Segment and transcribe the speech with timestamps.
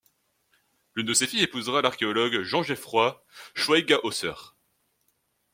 [0.95, 4.33] L'une de ses filles épousera l'archéologue Jean Geoffroy Schweighaeuser.